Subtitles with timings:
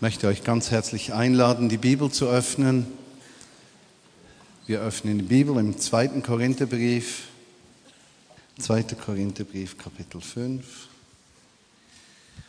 [0.00, 2.86] Möchte euch ganz herzlich einladen, die Bibel zu öffnen.
[4.68, 7.24] Wir öffnen die Bibel im zweiten Korintherbrief,
[8.60, 8.84] 2.
[8.94, 10.64] Korintherbrief, Kapitel 5.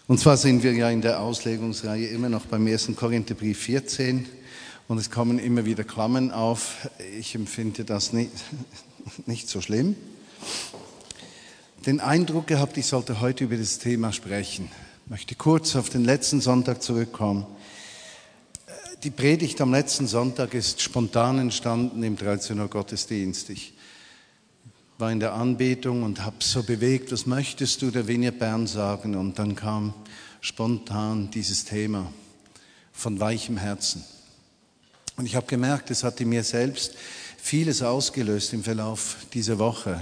[0.08, 2.92] Und zwar sind wir ja in der Auslegungsreihe immer noch beim 1.
[2.96, 4.28] Korintherbrief 14
[4.88, 6.88] und es kommen immer wieder Klammern auf.
[7.18, 8.32] Ich empfinde das nicht,
[9.26, 9.96] nicht so schlimm.
[11.88, 14.70] Den Eindruck gehabt, ich sollte heute über das Thema sprechen.
[15.10, 17.48] Ich möchte kurz auf den letzten Sonntag zurückkommen.
[19.02, 23.50] Die Predigt am letzten Sonntag ist spontan entstanden im 13 Uhr Gottesdienst.
[23.50, 23.74] Ich
[25.00, 29.16] war in der Anbetung und habe so bewegt, was möchtest du der Vinja Bern sagen?
[29.16, 29.96] Und dann kam
[30.42, 32.14] spontan dieses Thema
[32.94, 34.04] von weichem Herzen.
[35.18, 36.94] Und ich habe gemerkt, es hat in mir selbst
[37.36, 40.00] vieles ausgelöst im Verlauf dieser Woche.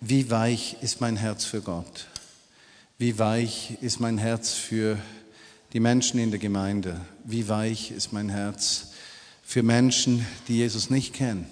[0.00, 2.08] Wie weich ist mein Herz für Gott?
[2.98, 4.96] Wie weich ist mein Herz für
[5.74, 6.98] die Menschen in der Gemeinde?
[7.24, 8.92] Wie weich ist mein Herz
[9.42, 11.46] für Menschen, die Jesus nicht kennen?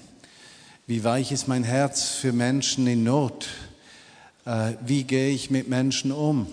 [0.87, 3.49] Wie weich ist mein Herz für Menschen in Not?
[4.47, 6.47] Äh, wie gehe ich mit Menschen um?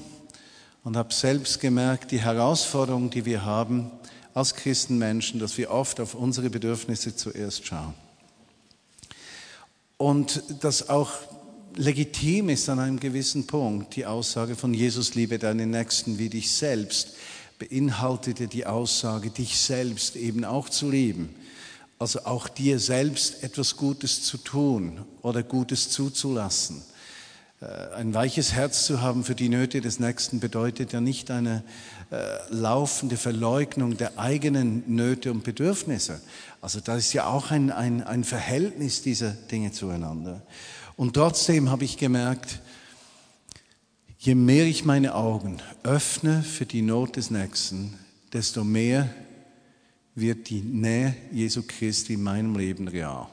[0.84, 3.90] Und habe selbst gemerkt, die Herausforderung, die wir haben
[4.34, 7.94] als Christenmenschen, dass wir oft auf unsere Bedürfnisse zuerst schauen.
[9.96, 11.12] Und dass auch
[11.76, 16.52] legitim ist an einem gewissen Punkt die Aussage von Jesus, liebe deinen Nächsten wie dich
[16.52, 17.16] selbst,
[17.60, 21.30] beinhaltete die Aussage, dich selbst eben auch zu lieben.
[22.00, 26.82] Also auch dir selbst etwas Gutes zu tun oder Gutes zuzulassen.
[27.62, 31.64] Äh, ein weiches Herz zu haben für die Nöte des Nächsten bedeutet ja nicht eine
[32.10, 36.20] äh, laufende Verleugnung der eigenen Nöte und Bedürfnisse.
[36.60, 40.42] Also da ist ja auch ein, ein, ein Verhältnis dieser Dinge zueinander.
[40.96, 42.60] Und trotzdem habe ich gemerkt,
[44.20, 47.98] je mehr ich meine Augen öffne für die Not des Nächsten,
[48.34, 49.10] desto mehr
[50.16, 53.28] wird die Nähe Jesu Christi in meinem Leben real.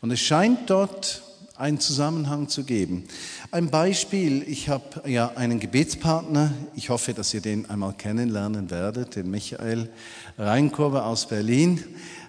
[0.00, 1.22] Und es scheint dort
[1.58, 3.04] einen Zusammenhang zu geben.
[3.50, 9.16] Ein Beispiel, ich habe ja einen Gebetspartner, ich hoffe, dass ihr den einmal kennenlernen werdet,
[9.16, 9.90] den Michael
[10.38, 11.82] Reinkurve aus Berlin.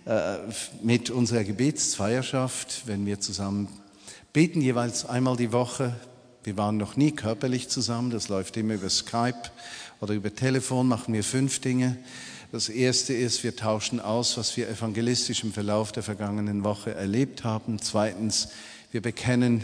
[0.08, 0.38] Äh,
[0.84, 3.68] mit unserer Gebetszweierschaft, wenn wir zusammen
[4.32, 5.98] beten, jeweils einmal die Woche.
[6.46, 9.52] Wir waren noch nie körperlich zusammen, das läuft immer über Skype
[10.00, 11.98] oder über Telefon, machen wir fünf Dinge.
[12.54, 17.44] Das erste ist, wir tauschen aus, was wir evangelistisch im Verlauf der vergangenen Woche erlebt
[17.44, 17.80] haben.
[17.82, 18.48] Zweitens,
[18.92, 19.64] wir bekennen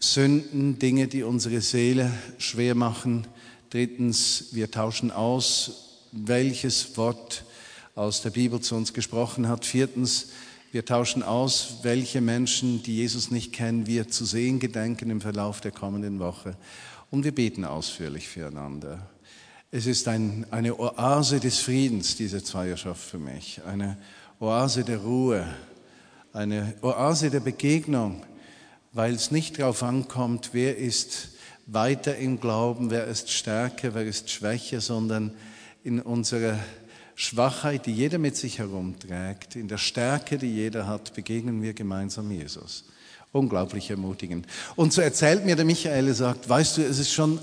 [0.00, 3.26] Sünden, Dinge, die unsere Seele schwer machen.
[3.70, 7.44] Drittens, wir tauschen aus, welches Wort
[7.94, 9.64] aus der Bibel zu uns gesprochen hat.
[9.64, 10.28] Viertens,
[10.72, 15.60] wir tauschen aus, welche Menschen, die Jesus nicht kennen, wir zu sehen gedenken im Verlauf
[15.60, 16.56] der kommenden Woche.
[17.10, 19.08] Und wir beten ausführlich füreinander.
[19.70, 23.60] Es ist ein, eine Oase des Friedens, diese Zweierschaft für mich.
[23.64, 23.96] Eine
[24.40, 25.46] Oase der Ruhe.
[26.32, 28.22] Eine Oase der Begegnung,
[28.92, 31.28] weil es nicht darauf ankommt, wer ist
[31.66, 35.32] weiter im Glauben, wer ist stärker, wer ist schwächer, sondern
[35.84, 36.58] in unserer
[37.14, 42.30] Schwachheit, die jeder mit sich herumträgt, in der Stärke, die jeder hat, begegnen wir gemeinsam
[42.30, 42.84] Jesus.
[43.32, 44.46] Unglaublich ermutigend.
[44.74, 47.38] Und so erzählt mir der Michael, sagt, weißt du, es ist schon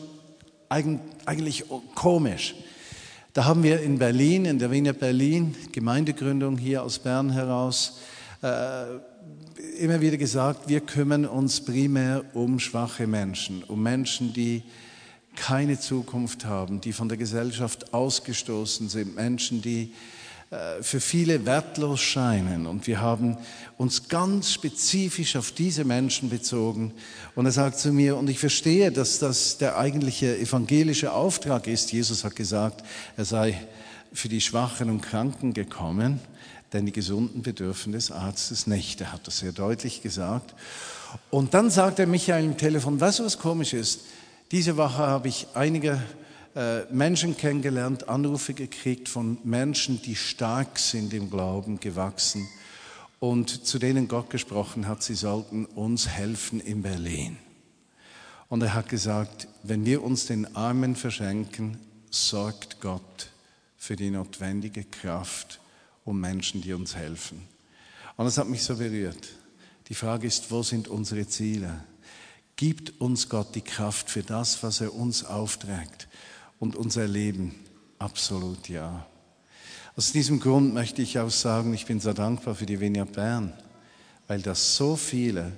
[0.68, 1.64] eigentlich
[1.96, 2.56] komisch.
[3.32, 8.00] Da haben wir in Berlin, in der Wiener Berlin, Gemeindegründung hier aus Bern heraus,
[8.48, 14.64] äh, immer wieder gesagt, wir kümmern uns primär um schwache Menschen, um Menschen, die
[15.36, 19.94] keine Zukunft haben, die von der Gesellschaft ausgestoßen sind, Menschen, die
[20.50, 22.66] äh, für viele wertlos scheinen.
[22.66, 23.38] Und wir haben
[23.78, 26.94] uns ganz spezifisch auf diese Menschen bezogen.
[27.36, 31.92] Und er sagt zu mir, und ich verstehe, dass das der eigentliche evangelische Auftrag ist.
[31.92, 32.84] Jesus hat gesagt,
[33.18, 33.68] er sei
[34.14, 36.22] für die Schwachen und Kranken gekommen,
[36.74, 39.02] denn die Gesunden bedürfen des Arztes nicht.
[39.02, 40.54] Er hat das sehr deutlich gesagt.
[41.30, 44.02] Und dann sagt er Michael im Telefon, weißt du, was komisch ist?
[44.52, 46.02] Diese Woche habe ich einige
[46.56, 52.48] äh, Menschen kennengelernt, Anrufe gekriegt von Menschen, die stark sind im Glauben, gewachsen
[53.20, 57.38] und zu denen Gott gesprochen hat, sie sollten uns helfen in Berlin.
[58.50, 61.78] Und er hat gesagt, wenn wir uns den Armen verschenken,
[62.10, 63.32] sorgt Gott
[63.78, 65.60] für die notwendige Kraft
[66.08, 67.42] um Menschen, die uns helfen.
[68.16, 69.28] Und das hat mich so berührt.
[69.90, 71.84] Die Frage ist, wo sind unsere Ziele?
[72.56, 76.08] Gibt uns Gott die Kraft für das, was er uns aufträgt
[76.60, 77.56] und unser Leben?
[78.00, 79.06] Absolut ja.
[79.96, 83.54] Aus diesem Grund möchte ich auch sagen, ich bin sehr dankbar für die Vineyard Bern,
[84.28, 85.52] weil da so viele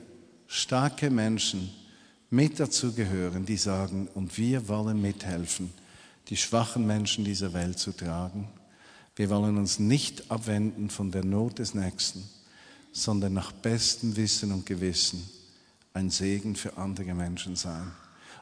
[0.47, 1.69] starke Menschen
[2.29, 5.71] mit dazu gehören, die sagen, und wir wollen mithelfen,
[6.27, 8.49] die schwachen Menschen dieser Welt zu tragen.
[9.19, 12.23] Wir wollen uns nicht abwenden von der Not des Nächsten,
[12.93, 15.29] sondern nach bestem Wissen und Gewissen
[15.93, 17.91] ein Segen für andere Menschen sein.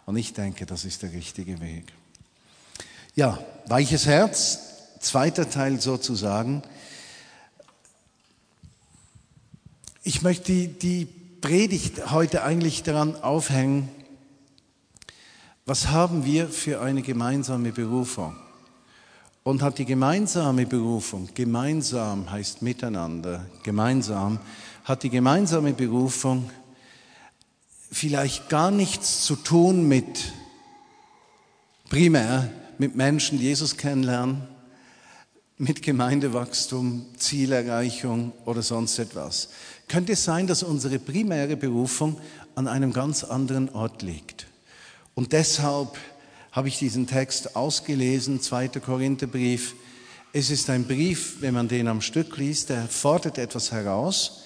[0.06, 1.92] Und ich denke, das ist der richtige Weg.
[3.16, 4.60] Ja, weiches Herz,
[5.00, 6.62] zweiter Teil sozusagen.
[10.04, 11.08] Ich möchte die,
[11.42, 13.90] Predigt heute eigentlich daran aufhängen,
[15.66, 18.36] was haben wir für eine gemeinsame Berufung?
[19.48, 24.40] Und hat die gemeinsame Berufung, gemeinsam heißt miteinander, gemeinsam,
[24.84, 26.50] hat die gemeinsame Berufung
[27.90, 30.34] vielleicht gar nichts zu tun mit
[31.88, 34.42] primär mit Menschen, die Jesus kennenlernen,
[35.58, 39.48] mit Gemeindewachstum, Zielerreichung oder sonst etwas.
[39.88, 42.20] Könnte es sein, dass unsere primäre Berufung
[42.56, 44.48] an einem ganz anderen Ort liegt?
[45.16, 45.98] Und deshalb
[46.58, 48.70] habe ich diesen Text ausgelesen, 2.
[48.70, 49.76] Korintherbrief.
[50.34, 54.42] Es ist ein Brief, wenn man den am Stück liest, der fordert etwas heraus,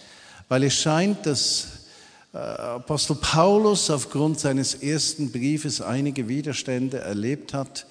[0.49, 1.67] weil es scheint, dass
[2.33, 7.85] äh, Apostel Paulus aufgrund seines ersten Briefes einige Widerstände erlebt hat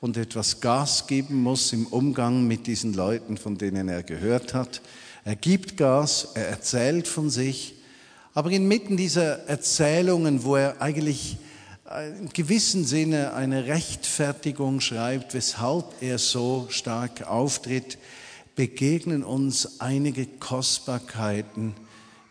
[0.00, 4.82] und etwas Gas geben muss im Umgang mit diesen Leuten, von denen er gehört hat.
[5.24, 7.74] Er gibt Gas, er erzählt von sich,
[8.34, 11.38] aber inmitten dieser Erzählungen, wo er eigentlich
[11.94, 17.98] in gewissem Sinne eine Rechtfertigung schreibt, weshalb er so stark auftritt,
[18.56, 21.74] begegnen uns einige Kostbarkeiten,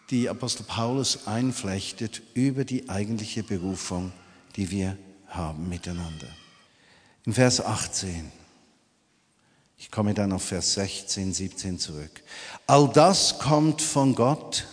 [0.10, 4.12] die Apostel Paulus einflechtet über die eigentliche Berufung,
[4.58, 6.28] die wir haben miteinander.
[7.26, 8.32] In Vers 18,
[9.78, 12.22] ich komme dann auf Vers 16, 17 zurück.
[12.68, 14.68] All das kommt von Gott,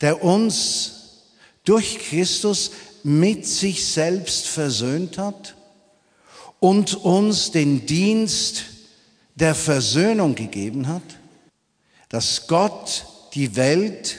[0.00, 0.94] der uns
[1.64, 2.70] durch Christus
[3.04, 5.54] mit sich selbst versöhnt hat
[6.60, 8.64] und uns den Dienst
[9.34, 11.02] der Versöhnung gegeben hat,
[12.08, 14.16] dass Gott die Welt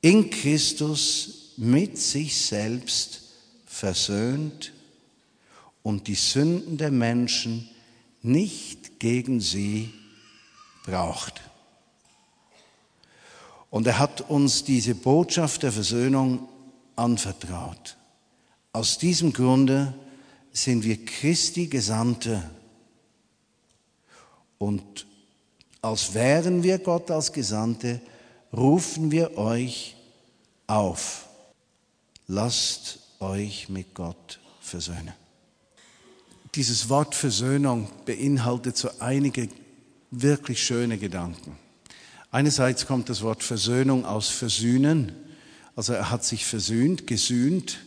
[0.00, 3.22] in Christus mit sich selbst
[3.64, 4.72] versöhnt
[5.82, 7.68] und die Sünden der Menschen
[8.22, 9.92] nicht gegen sie
[10.84, 11.40] braucht.
[13.70, 16.48] Und er hat uns diese Botschaft der Versöhnung
[16.96, 17.96] anvertraut.
[18.72, 19.94] Aus diesem Grunde
[20.52, 22.42] sind wir Christi Gesandte
[24.58, 25.06] und
[25.82, 28.00] als wären wir Gott als Gesandte,
[28.52, 29.94] rufen wir euch
[30.66, 31.28] auf.
[32.26, 35.12] Lasst euch mit Gott versöhnen.
[36.54, 39.48] Dieses Wort Versöhnung beinhaltet so einige
[40.10, 41.56] wirklich schöne Gedanken.
[42.30, 45.12] Einerseits kommt das Wort Versöhnung aus Versöhnen,
[45.76, 47.78] also er hat sich versöhnt, gesühnt.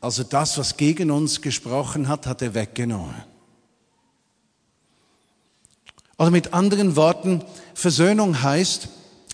[0.00, 3.14] Also das, was gegen uns gesprochen hat, hat er weggenommen.
[6.18, 7.42] Oder mit anderen Worten,
[7.74, 8.88] Versöhnung heißt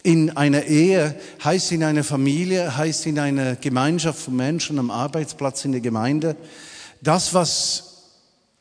[0.04, 5.64] in einer Ehe, heißt in einer Familie, heißt in einer Gemeinschaft von Menschen am Arbeitsplatz
[5.64, 6.36] in der Gemeinde,
[7.02, 8.04] das, was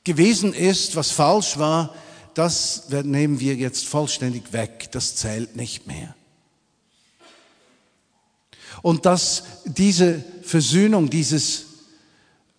[0.03, 1.93] gewesen ist, was falsch war,
[2.33, 4.89] das nehmen wir jetzt vollständig weg.
[4.91, 6.16] Das zählt nicht mehr.
[8.81, 11.65] Und dass diese Versöhnung, dieses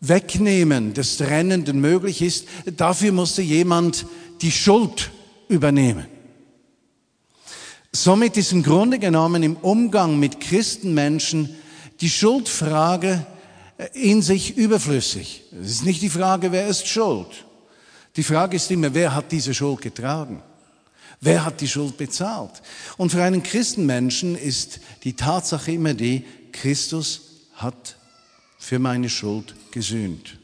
[0.00, 4.06] Wegnehmen des Trennenden möglich ist, dafür musste jemand
[4.40, 5.10] die Schuld
[5.48, 6.06] übernehmen.
[7.92, 11.56] Somit ist im Grunde genommen im Umgang mit Christenmenschen
[12.00, 13.26] die Schuldfrage
[13.94, 15.44] in sich überflüssig.
[15.60, 17.44] Es ist nicht die Frage, wer ist schuld.
[18.16, 20.42] Die Frage ist immer, wer hat diese Schuld getragen?
[21.20, 22.62] Wer hat die Schuld bezahlt?
[22.96, 27.22] Und für einen Christenmenschen ist die Tatsache immer die, Christus
[27.54, 27.96] hat
[28.58, 30.38] für meine Schuld gesühnt.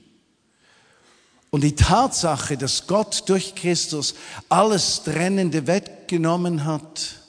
[1.50, 4.14] Und die Tatsache, dass Gott durch Christus
[4.48, 7.20] alles Trennende weggenommen hat,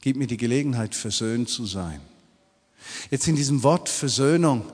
[0.00, 2.00] gibt mir die Gelegenheit, versöhnt zu sein.
[3.10, 4.64] Jetzt in diesem Wort Versöhnung,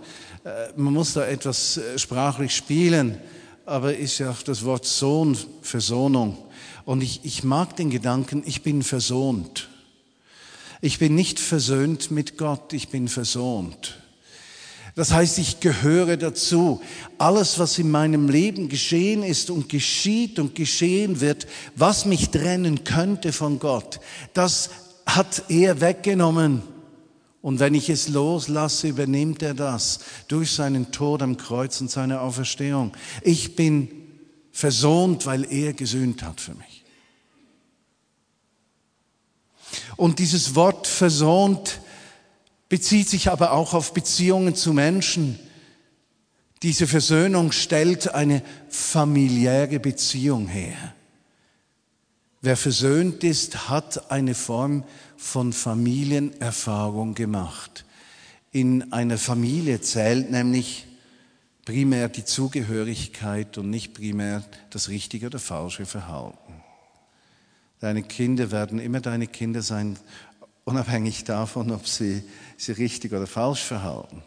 [0.44, 3.18] äh, man muss da etwas äh, sprachlich spielen,
[3.66, 6.36] aber ist ja auch das Wort Sohn, Versöhnung.
[6.84, 9.68] Und ich, ich mag den Gedanken, ich bin versöhnt.
[10.80, 13.96] Ich bin nicht versöhnt mit Gott, ich bin versöhnt.
[14.96, 16.80] Das heißt, ich gehöre dazu.
[17.18, 22.84] Alles, was in meinem Leben geschehen ist und geschieht und geschehen wird, was mich trennen
[22.84, 23.98] könnte von Gott,
[24.34, 24.70] das
[25.06, 26.62] hat er weggenommen.
[27.44, 29.98] Und wenn ich es loslasse, übernimmt er das
[30.28, 32.96] durch seinen Tod am Kreuz und seine Auferstehung.
[33.20, 33.90] Ich bin
[34.50, 36.84] versohnt, weil er gesühnt hat für mich.
[39.96, 41.80] Und dieses Wort versöhnt
[42.70, 45.38] bezieht sich aber auch auf Beziehungen zu Menschen,
[46.62, 50.94] Diese Versöhnung stellt eine familiäre Beziehung her.
[52.40, 54.84] Wer versöhnt ist, hat eine Form
[55.24, 57.86] von Familienerfahrung gemacht.
[58.52, 60.86] In einer Familie zählt nämlich
[61.64, 66.52] primär die Zugehörigkeit und nicht primär das richtige oder falsche Verhalten.
[67.80, 69.98] Deine Kinder werden immer deine Kinder sein,
[70.64, 72.22] unabhängig davon, ob sie
[72.58, 74.22] sich richtig oder falsch verhalten.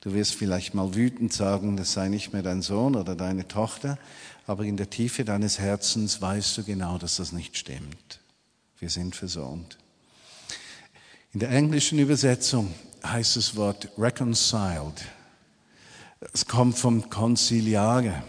[0.00, 3.96] Du wirst vielleicht mal wütend sagen, das sei nicht mehr dein Sohn oder deine Tochter,
[4.48, 8.20] aber in der Tiefe deines Herzens weißt du genau, dass das nicht stimmt.
[8.80, 9.78] Wir sind versöhnt.
[11.34, 15.02] In der englischen Übersetzung heißt das Wort reconciled.
[16.32, 18.22] Es kommt vom Konziliare.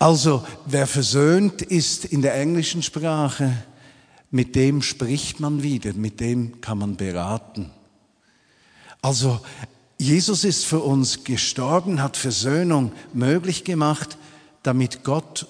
[0.00, 3.52] Also, wer versöhnt ist in der englischen Sprache,
[4.32, 7.70] mit dem spricht man wieder, mit dem kann man beraten.
[9.00, 9.40] Also,
[9.98, 14.18] Jesus ist für uns gestorben, hat Versöhnung möglich gemacht,
[14.64, 15.46] damit Gott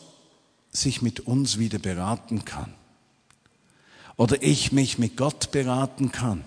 [0.72, 2.74] sich mit uns wieder beraten kann.
[4.18, 6.44] Oder ich mich mit Gott beraten kann.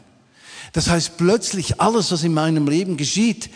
[0.73, 3.49] Das heißt, plötzlich alles, was in meinem Leben geschieht,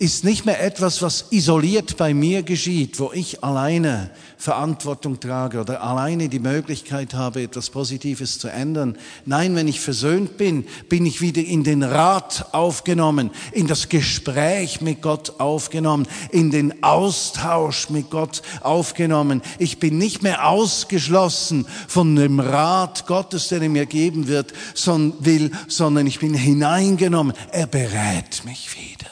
[0.00, 5.82] ist nicht mehr etwas, was isoliert bei mir geschieht, wo ich alleine Verantwortung trage oder
[5.82, 8.96] alleine die Möglichkeit habe, etwas Positives zu ändern.
[9.26, 14.80] Nein, wenn ich versöhnt bin, bin ich wieder in den Rat aufgenommen, in das Gespräch
[14.80, 19.42] mit Gott aufgenommen, in den Austausch mit Gott aufgenommen.
[19.58, 26.06] Ich bin nicht mehr ausgeschlossen von dem Rat Gottes, den er mir geben wird, sondern
[26.06, 27.34] ich bin hineingenommen.
[27.50, 29.07] Er berät mich wieder.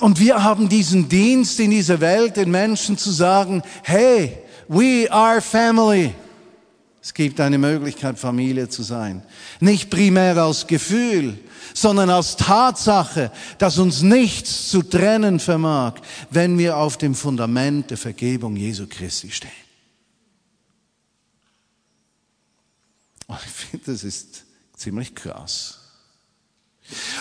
[0.00, 5.40] Und wir haben diesen Dienst in dieser Welt, den Menschen zu sagen, hey, we are
[5.42, 6.14] family.
[7.02, 9.22] Es gibt eine Möglichkeit, Familie zu sein.
[9.60, 11.38] Nicht primär als Gefühl,
[11.74, 15.94] sondern als Tatsache, dass uns nichts zu trennen vermag,
[16.30, 19.50] wenn wir auf dem Fundament der Vergebung Jesu Christi stehen.
[23.26, 24.44] Und ich finde, das ist
[24.76, 25.79] ziemlich krass.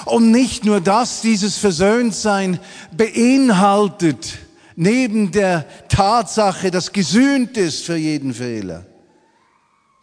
[0.05, 2.59] Und nicht nur das, dieses Versöhntsein
[2.95, 4.39] beinhaltet
[4.75, 8.85] neben der Tatsache, dass gesühnt ist für jeden Fehler,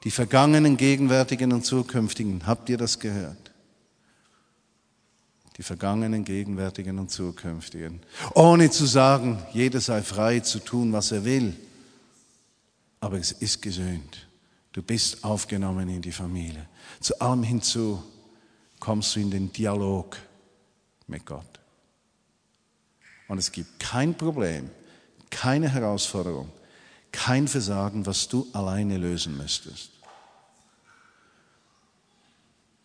[0.05, 2.47] die vergangenen, gegenwärtigen und zukünftigen.
[2.47, 3.53] Habt ihr das gehört?
[5.57, 8.01] Die vergangenen, gegenwärtigen und zukünftigen.
[8.35, 11.57] Ohne zu sagen, jeder sei frei zu tun, was er will.
[13.01, 14.29] Aber es ist gesöhnt.
[14.73, 16.67] Du bist aufgenommen in die Familie.
[17.01, 18.03] Zu allem hinzu
[18.81, 20.17] kommst du in den Dialog
[21.07, 21.61] mit Gott.
[23.29, 24.71] Und es gibt kein Problem,
[25.31, 26.51] keine Herausforderung,
[27.13, 29.91] kein Versagen, was du alleine lösen müsstest.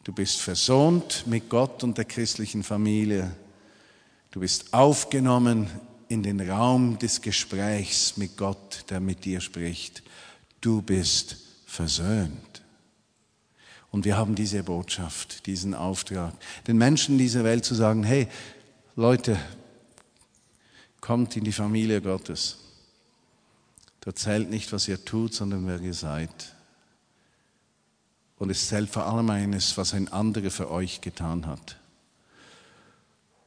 [0.03, 3.35] Du bist versöhnt mit Gott und der christlichen Familie.
[4.31, 5.69] Du bist aufgenommen
[6.07, 10.01] in den Raum des Gesprächs mit Gott, der mit dir spricht.
[10.59, 12.50] Du bist versöhnt.
[13.91, 16.33] Und wir haben diese Botschaft, diesen Auftrag,
[16.65, 18.27] den Menschen dieser Welt zu sagen, hey,
[18.95, 19.37] Leute,
[21.01, 22.57] kommt in die Familie Gottes.
[23.99, 26.55] Da zählt nicht, was ihr tut, sondern wer ihr seid.
[28.37, 31.77] Und es zählt vor allem eines, was ein anderer für euch getan hat.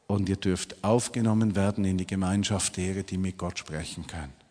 [0.07, 4.44] Und ihr dürft aufgenommen werden in die Gemeinschaft derer, die mit Gott sprechen können.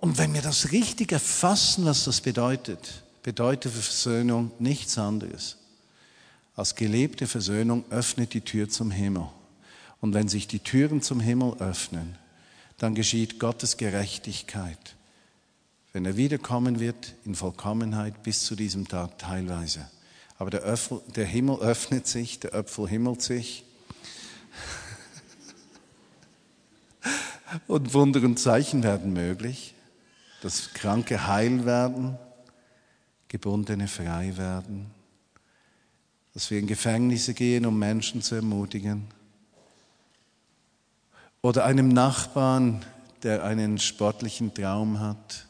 [0.00, 5.58] Und wenn wir das richtig erfassen, was das bedeutet, bedeutet Versöhnung nichts anderes.
[6.56, 9.28] Als gelebte Versöhnung öffnet die Tür zum Himmel.
[10.00, 12.16] Und wenn sich die Türen zum Himmel öffnen,
[12.78, 14.96] dann geschieht Gottes Gerechtigkeit.
[15.92, 19.86] Wenn er wiederkommen wird in Vollkommenheit bis zu diesem Tag teilweise.
[20.38, 23.64] Aber der, Öffel, der Himmel öffnet sich, der Öpfel himmelt sich.
[27.66, 29.74] Und Wunder und Zeichen werden möglich
[30.42, 32.18] dass Kranke heil werden,
[33.28, 34.90] Gebundene frei werden,
[36.34, 39.06] dass wir in Gefängnisse gehen, um Menschen zu ermutigen.
[41.42, 42.84] Oder einem Nachbarn,
[43.22, 45.46] der einen sportlichen Traum hat,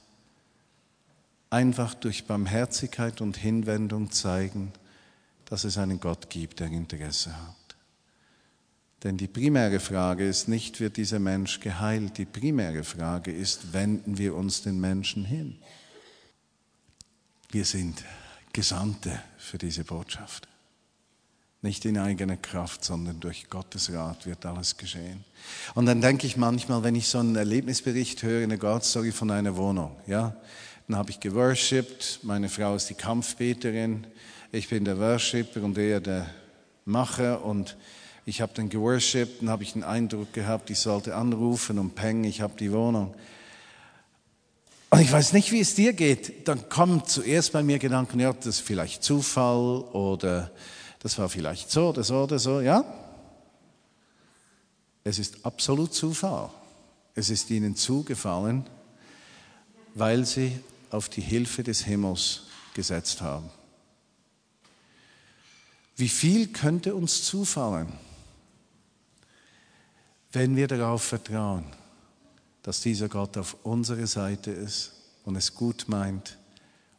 [1.50, 4.72] einfach durch Barmherzigkeit und Hinwendung zeigen,
[5.46, 7.59] dass es einen Gott gibt, der Interesse hat.
[9.02, 12.18] Denn die primäre Frage ist nicht, wird dieser Mensch geheilt?
[12.18, 15.56] Die primäre Frage ist, wenden wir uns den Menschen hin?
[17.50, 18.04] Wir sind
[18.52, 20.48] Gesandte für diese Botschaft.
[21.62, 25.24] Nicht in eigener Kraft, sondern durch Gottes Rat wird alles geschehen.
[25.74, 29.56] Und dann denke ich manchmal, wenn ich so einen Erlebnisbericht höre, eine God-Story von einer
[29.56, 30.36] Wohnung, ja,
[30.88, 34.06] dann habe ich geworshipped, meine Frau ist die Kampfbeterin,
[34.52, 36.30] ich bin der Worshipper und er der
[36.84, 37.76] mache und
[38.30, 42.22] ich habe dann geworshipped und habe ich den Eindruck gehabt, ich sollte anrufen und peng,
[42.22, 43.12] ich habe die Wohnung.
[44.90, 46.46] Und ich weiß nicht, wie es dir geht.
[46.46, 50.52] Dann kommen zuerst bei mir Gedanken, ja, das ist vielleicht Zufall oder
[51.00, 52.84] das war vielleicht so oder so oder so, ja?
[55.02, 56.50] Es ist absolut Zufall.
[57.16, 58.64] Es ist ihnen zugefallen,
[59.94, 60.52] weil sie
[60.92, 62.42] auf die Hilfe des Himmels
[62.74, 63.50] gesetzt haben.
[65.96, 67.88] Wie viel könnte uns zufallen,
[70.32, 71.64] wenn wir darauf vertrauen,
[72.62, 74.92] dass dieser Gott auf unserer Seite ist
[75.24, 76.38] und es gut meint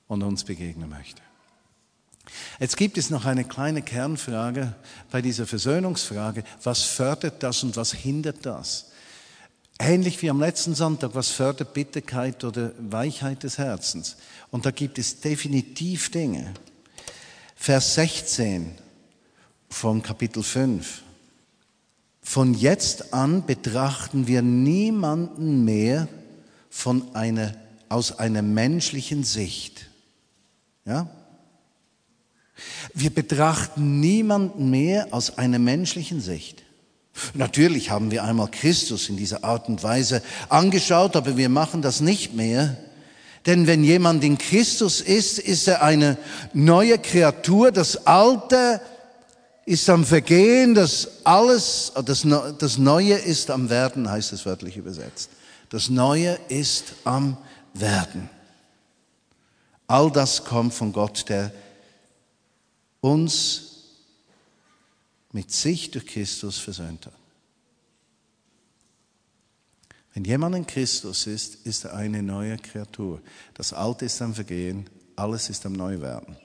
[0.08, 1.22] und uns begegnen möchte?
[2.60, 4.76] Jetzt gibt es noch eine kleine Kernfrage
[5.10, 6.44] bei dieser Versöhnungsfrage.
[6.64, 8.92] Was fördert das und was hindert das?
[9.80, 14.18] Ähnlich wie am letzten Sonntag, was fördert Bitterkeit oder Weichheit des Herzens?
[14.52, 16.54] Und da gibt es definitiv Dinge.
[17.56, 18.76] Vers 16
[19.70, 21.02] von Kapitel 5.
[22.22, 26.08] Von jetzt an betrachten wir niemanden mehr
[26.70, 27.54] von einer,
[27.90, 29.88] aus einer menschlichen Sicht.
[30.86, 31.10] Ja?
[32.94, 36.64] Wir betrachten niemanden mehr aus einer menschlichen Sicht.
[37.34, 42.02] Natürlich haben wir einmal Christus in dieser Art und Weise angeschaut, aber wir machen das
[42.02, 42.78] nicht mehr.
[43.46, 46.18] Denn wenn jemand in Christus ist, ist er eine
[46.54, 47.72] neue Kreatur.
[47.72, 48.80] Das Alte
[49.66, 52.26] ist am Vergehen, das alles, das,
[52.58, 55.30] das Neue ist am Werden, heißt es wörtlich übersetzt.
[55.70, 57.38] Das Neue ist am
[57.74, 58.30] Werden.
[59.88, 61.54] All das kommt von Gott, der
[63.02, 63.72] uns
[65.32, 67.14] mit sich durch Christus versöhnt hat.
[70.14, 73.22] Wenn jemand in Christus ist, ist er eine neue Kreatur.
[73.54, 76.36] Das Alte ist am Vergehen, alles ist am Neuwerden.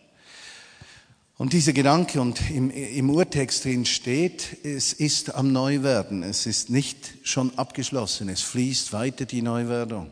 [1.39, 6.71] Und dieser Gedanke, und im, im Urtext drin steht, es ist am Neuwerden, es ist
[6.71, 10.11] nicht schon abgeschlossen, es fließt weiter die Neuwerdung.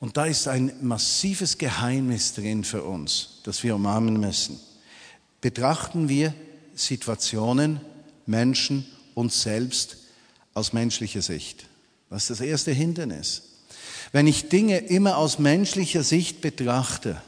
[0.00, 4.58] Und da ist ein massives Geheimnis drin für uns, das wir umarmen müssen.
[5.40, 6.34] Betrachten wir
[6.74, 7.80] Situationen,
[8.26, 9.98] Menschen, uns selbst
[10.54, 11.66] aus menschlicher Sicht.
[12.08, 13.42] Das ist das erste Hindernis.
[14.10, 17.22] Wenn ich Dinge immer aus menschlicher Sicht betrachte,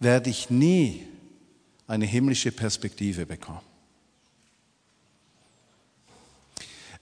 [0.00, 1.07] werde ich nie
[1.88, 3.62] eine himmlische Perspektive bekommen.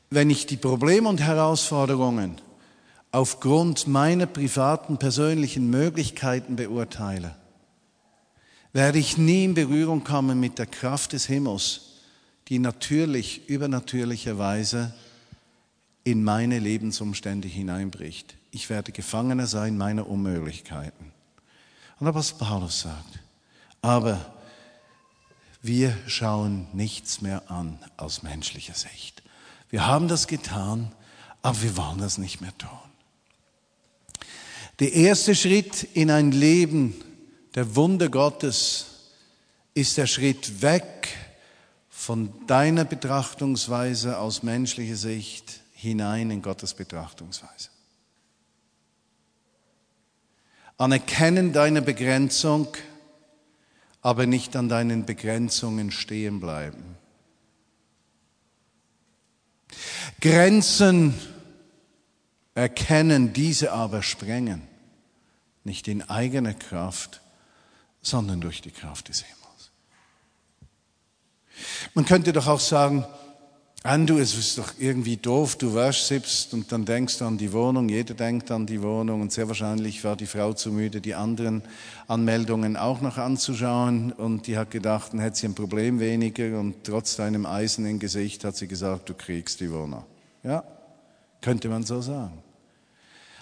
[0.08, 2.40] Wenn ich die Probleme und Herausforderungen
[3.10, 7.34] aufgrund meiner privaten, persönlichen Möglichkeiten beurteile,
[8.72, 11.80] werde ich nie in Berührung kommen mit der Kraft des Himmels,
[12.48, 14.94] die natürlich, übernatürlicherweise
[16.04, 18.36] in meine Lebensumstände hineinbricht.
[18.52, 21.12] Ich werde Gefangener sein meiner Unmöglichkeiten.
[21.98, 23.18] Und was Paulus sagt.
[23.82, 24.35] Aber
[25.66, 29.22] wir schauen nichts mehr an aus menschlicher Sicht.
[29.70, 30.92] Wir haben das getan,
[31.42, 32.68] aber wir wollen das nicht mehr tun.
[34.78, 36.94] Der erste Schritt in ein Leben
[37.54, 38.86] der Wunder Gottes
[39.74, 41.16] ist der Schritt weg
[41.88, 47.70] von deiner Betrachtungsweise aus menschlicher Sicht hinein in Gottes Betrachtungsweise.
[50.78, 52.68] Anerkennen deine Begrenzung,
[54.06, 56.96] aber nicht an deinen Begrenzungen stehen bleiben.
[60.20, 61.12] Grenzen
[62.54, 64.62] erkennen, diese aber sprengen,
[65.64, 67.20] nicht in eigener Kraft,
[68.00, 69.72] sondern durch die Kraft des Himmels.
[71.94, 73.04] Man könnte doch auch sagen,
[73.86, 77.88] Andu, es ist doch irgendwie doof, du worshipst und dann denkst du an die Wohnung,
[77.88, 81.62] jeder denkt an die Wohnung und sehr wahrscheinlich war die Frau zu müde, die anderen
[82.08, 86.82] Anmeldungen auch noch anzuschauen und die hat gedacht, dann hätte sie ein Problem weniger und
[86.82, 90.04] trotz deinem Eisen im Gesicht hat sie gesagt, du kriegst die Wohnung.
[90.42, 90.64] Ja,
[91.40, 92.42] könnte man so sagen.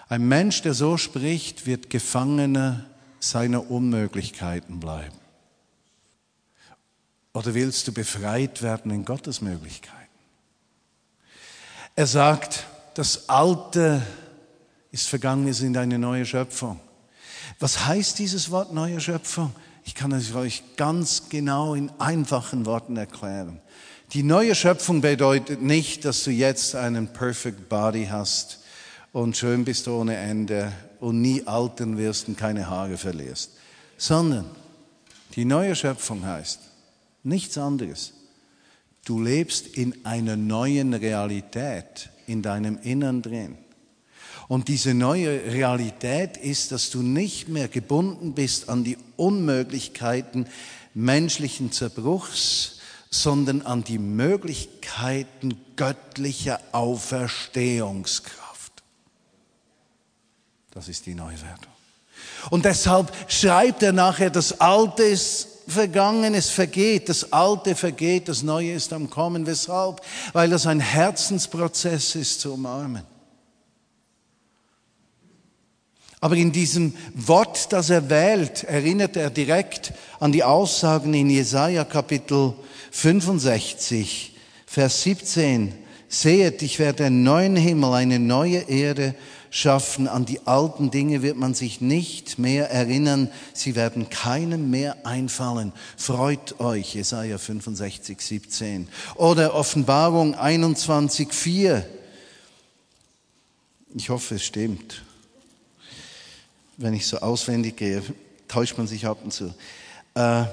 [0.09, 2.85] Ein Mensch, der so spricht, wird Gefangener
[3.19, 5.17] seiner Unmöglichkeiten bleiben?
[7.33, 10.04] Oder willst du befreit werden in Gottes Möglichkeiten?
[11.97, 14.01] Er sagt, das Alte
[14.91, 16.79] ist vergangen, wir sind eine neue Schöpfung.
[17.59, 19.53] Was heißt dieses Wort neue Schöpfung?
[19.85, 23.61] Ich kann es euch ganz genau in einfachen Worten erklären.
[24.11, 28.59] Die neue Schöpfung bedeutet nicht, dass du jetzt einen perfect body hast
[29.13, 33.51] und schön bist ohne Ende und nie altern wirst und keine Haare verlierst,
[33.97, 34.49] sondern
[35.35, 36.59] die neue Schöpfung heißt
[37.23, 38.14] nichts anderes.
[39.05, 43.57] Du lebst in einer neuen Realität in deinem Innern drin.
[44.47, 50.47] Und diese neue Realität ist, dass du nicht mehr gebunden bist an die Unmöglichkeiten
[50.93, 58.83] menschlichen Zerbruchs, sondern an die Möglichkeiten göttlicher Auferstehungskraft.
[60.71, 61.71] Das ist die Neuwertung.
[62.49, 68.43] Und deshalb schreibt er nachher, das Alte ist vergangen, es vergeht, das Alte vergeht, das
[68.43, 69.45] Neue ist am Kommen.
[69.45, 70.01] Weshalb?
[70.33, 73.03] Weil das ein Herzensprozess ist zu umarmen.
[76.21, 81.83] Aber in diesem Wort, das er wählt, erinnert er direkt an die Aussagen in Jesaja
[81.83, 82.53] Kapitel
[82.91, 85.73] 65, Vers 17.
[86.07, 89.15] Sehet, ich werde einen neuen Himmel, eine neue Erde
[89.55, 90.07] schaffen.
[90.07, 93.29] An die alten Dinge wird man sich nicht mehr erinnern.
[93.53, 95.71] Sie werden keinem mehr einfallen.
[95.97, 98.87] Freut euch, Jesaja 65, 17.
[99.15, 101.85] Oder Offenbarung 21, 4.
[103.95, 105.03] Ich hoffe, es stimmt
[106.77, 108.01] wenn ich so auswendig gehe,
[108.47, 109.53] täuscht man sich ab und zu.
[110.15, 110.45] Äh,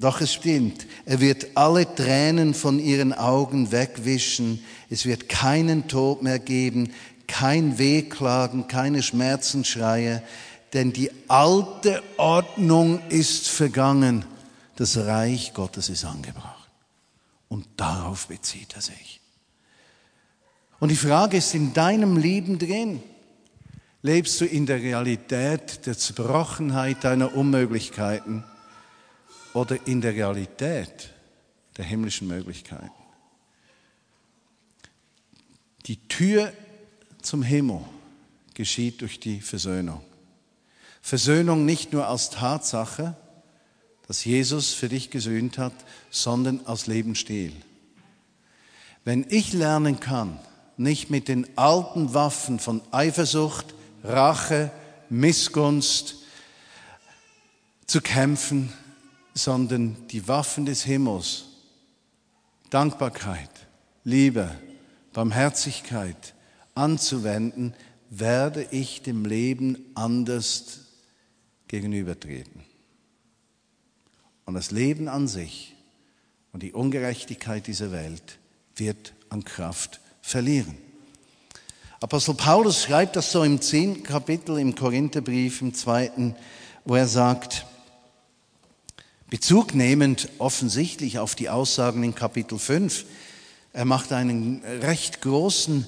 [0.00, 6.22] doch es stimmt, er wird alle Tränen von ihren Augen wegwischen, es wird keinen Tod
[6.22, 6.92] mehr geben,
[7.26, 10.22] kein Wehklagen, keine Schmerzensschreie,
[10.72, 14.24] denn die alte Ordnung ist vergangen,
[14.76, 16.70] das Reich Gottes ist angebracht.
[17.48, 19.20] Und darauf bezieht er sich.
[20.80, 23.02] Und die Frage ist in deinem Leben drin,
[24.04, 28.44] Lebst du in der Realität der Zerbrochenheit deiner Unmöglichkeiten
[29.54, 31.08] oder in der Realität
[31.78, 32.90] der himmlischen Möglichkeiten?
[35.86, 36.52] Die Tür
[37.24, 37.80] zum Himmel
[38.54, 40.00] geschieht durch die Versöhnung.
[41.02, 43.16] Versöhnung nicht nur als Tatsache,
[44.06, 45.74] dass Jesus für dich gesühnt hat,
[46.10, 47.52] sondern als Lebensstil.
[49.04, 50.38] Wenn ich lernen kann,
[50.76, 54.70] nicht mit den alten Waffen von Eifersucht, Rache,
[55.08, 56.16] Missgunst
[57.86, 58.72] zu kämpfen,
[59.34, 61.44] sondern die Waffen des Himmels,
[62.70, 63.50] Dankbarkeit,
[64.04, 64.50] Liebe,
[65.12, 66.34] Barmherzigkeit
[66.74, 67.74] anzuwenden,
[68.10, 70.80] werde ich dem Leben anders
[71.68, 72.64] gegenübertreten.
[74.44, 75.74] Und das Leben an sich
[76.52, 78.38] und die Ungerechtigkeit dieser Welt
[78.76, 80.76] wird an Kraft verlieren.
[82.00, 86.36] Apostel Paulus schreibt das so im zehnten Kapitel im Korintherbrief, im zweiten,
[86.84, 87.64] wo er sagt,
[89.30, 93.06] Bezug nehmend offensichtlich auf die Aussagen in Kapitel 5,
[93.72, 95.86] er macht einen recht großen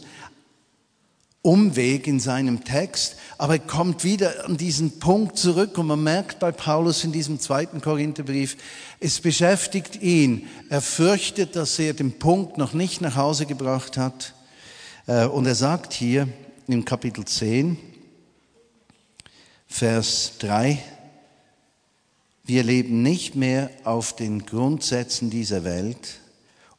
[1.47, 6.41] Umweg in seinem Text, aber er kommt wieder an diesen Punkt zurück und man merkt
[6.41, 8.57] bei Paulus in diesem zweiten Korintherbrief,
[8.99, 10.49] es beschäftigt ihn.
[10.71, 14.35] Er fürchtet, dass er den Punkt noch nicht nach Hause gebracht hat.
[15.07, 16.27] Äh, und er sagt hier
[16.67, 17.79] im Kapitel 10,
[19.69, 20.83] Vers 3,
[22.43, 26.19] wir leben nicht mehr auf den Grundsätzen dieser Welt,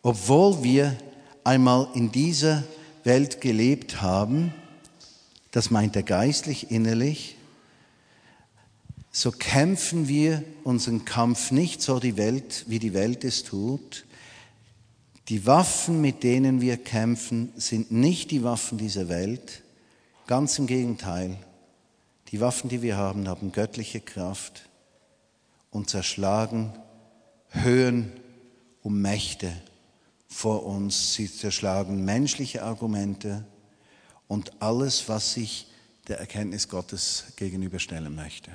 [0.02, 0.98] obwohl wir
[1.46, 2.64] einmal in dieser
[3.08, 4.54] Welt gelebt haben,
[5.52, 7.38] das meint er geistlich, innerlich,
[9.12, 14.06] so kämpfen wir unseren Kampf nicht so die Welt, wie die Welt es tut,
[15.30, 19.64] die Waffen, mit denen wir kämpfen, sind nicht die Waffen dieser Welt.
[20.26, 21.38] Ganz im Gegenteil.
[22.30, 24.70] Die Waffen, die wir haben, haben göttliche Kraft
[25.72, 26.74] und zerschlagen
[27.50, 28.12] Höhen
[28.84, 29.52] und Mächte
[30.38, 31.16] vor uns.
[31.16, 33.44] Sie zerschlagen menschliche Argumente
[34.28, 35.66] und alles, was sich
[36.08, 38.52] der Erkenntnis Gottes gegenüberstellen möchte.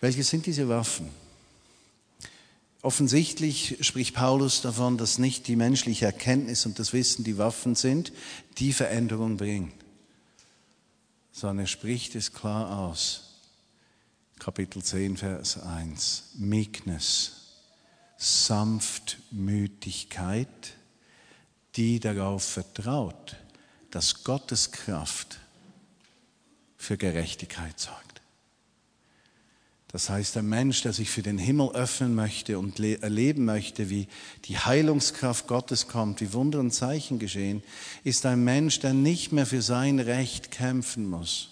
[0.00, 1.08] Welche sind diese Waffen?
[2.82, 8.12] Offensichtlich spricht Paulus davon, dass nicht die menschliche Erkenntnis und das Wissen die Waffen sind,
[8.58, 9.72] die Veränderung bringen,
[11.30, 13.38] sondern er spricht es klar aus.
[14.40, 16.24] Kapitel 10, Vers 1.
[16.34, 17.43] Meekness,
[18.16, 20.48] Sanftmütigkeit,
[21.76, 23.36] die darauf vertraut,
[23.90, 25.38] dass Gottes Kraft
[26.76, 28.14] für Gerechtigkeit sorgt.
[29.94, 34.08] Das heißt, ein Mensch, der sich für den Himmel öffnen möchte und erleben möchte, wie
[34.46, 37.62] die Heilungskraft Gottes kommt, wie Wunder und Zeichen geschehen,
[38.02, 41.50] ist ein Mensch, der nicht mehr für sein Recht kämpfen muss.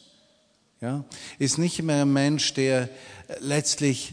[0.81, 1.05] Ja?
[1.39, 2.89] Ist nicht mehr ein Mensch, der
[3.39, 4.13] letztlich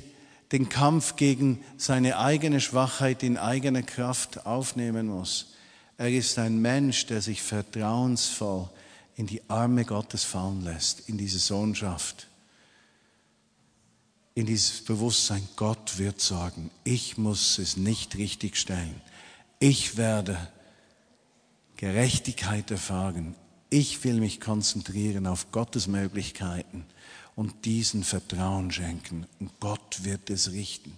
[0.52, 5.54] den Kampf gegen seine eigene Schwachheit in eigener Kraft aufnehmen muss.
[5.98, 8.70] Er ist ein Mensch, der sich vertrauensvoll
[9.16, 12.30] in die Arme Gottes fallen lässt, in diese Sohnschaft
[14.40, 16.72] in dieses Bewusstsein, Gott wird sorgen.
[16.86, 19.02] Ich muss es nicht richtig stellen.
[19.60, 20.38] Ich werde
[21.76, 23.36] Gerechtigkeit erfahren.
[23.70, 26.86] Ich will mich konzentrieren auf Gottes Möglichkeiten
[27.40, 29.26] und diesen Vertrauen schenken.
[29.40, 30.98] Und Gott wird es richten.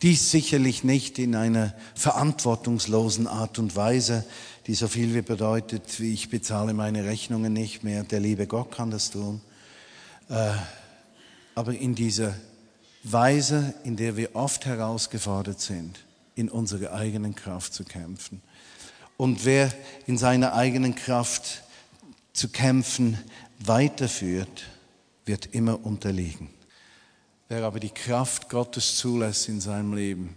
[0.00, 4.24] Dies sicherlich nicht in einer verantwortungslosen Art und Weise,
[4.66, 8.72] die so viel wie bedeutet, wie ich bezahle meine Rechnungen nicht mehr, der liebe Gott
[8.72, 9.42] kann das tun,
[10.30, 10.52] äh,
[11.54, 12.34] aber in dieser
[13.02, 15.98] Weise, in der wir oft herausgefordert sind,
[16.34, 18.40] in unserer eigenen Kraft zu kämpfen.
[19.18, 19.70] Und wer
[20.06, 21.62] in seiner eigenen Kraft
[22.32, 23.18] zu kämpfen
[23.58, 24.64] weiterführt,
[25.26, 26.48] wird immer unterliegen.
[27.48, 30.36] Wer aber die Kraft Gottes zulässt in seinem Leben,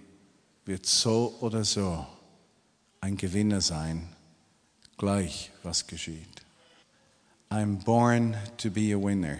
[0.65, 2.05] wird so oder so
[3.01, 4.07] ein Gewinner sein,
[4.97, 6.43] gleich was geschieht.
[7.49, 9.39] I'm born to be a winner.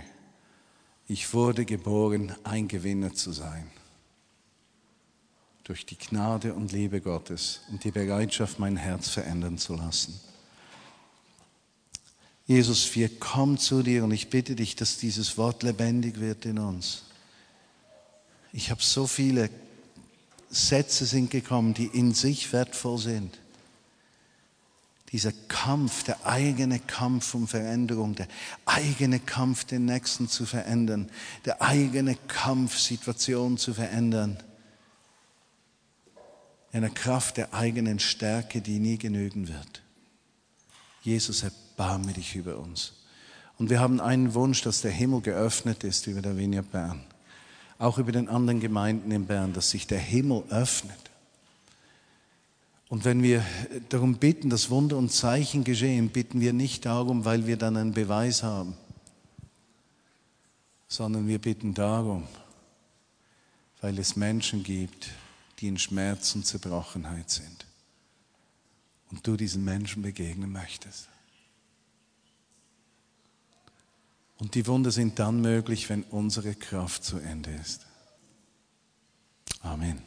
[1.08, 3.70] Ich wurde geboren, ein Gewinner zu sein.
[5.64, 10.20] Durch die Gnade und Liebe Gottes und die Bereitschaft, mein Herz verändern zu lassen.
[12.50, 16.58] Jesus, wir kommen zu dir und ich bitte dich, dass dieses Wort lebendig wird in
[16.58, 17.04] uns.
[18.52, 19.52] Ich habe so viele
[20.50, 23.38] Sätze sind gekommen, die in sich wertvoll sind.
[25.12, 28.28] Dieser Kampf, der eigene Kampf um Veränderung, der
[28.66, 31.12] eigene Kampf, den Nächsten zu verändern,
[31.46, 34.42] der eigene Kampf, Situationen zu verändern.
[36.72, 39.84] In der Kraft der eigenen Stärke, die nie genügen wird.
[41.04, 41.69] Jesus, erbarme
[42.14, 42.94] dich über uns.
[43.58, 47.04] Und wir haben einen Wunsch, dass der Himmel geöffnet ist über der Vineyard Bern
[47.80, 51.00] auch über den anderen Gemeinden in Bern, dass sich der Himmel öffnet.
[52.90, 53.44] Und wenn wir
[53.88, 57.94] darum bitten, dass Wunder und Zeichen geschehen, bitten wir nicht darum, weil wir dann einen
[57.94, 58.76] Beweis haben,
[60.88, 62.28] sondern wir bitten darum,
[63.80, 65.12] weil es Menschen gibt,
[65.60, 67.66] die in Schmerz und Zerbrochenheit sind.
[69.12, 71.08] Und du diesen Menschen begegnen möchtest.
[74.40, 77.86] Und die Wunder sind dann möglich, wenn unsere Kraft zu Ende ist.
[79.62, 80.02] Amen.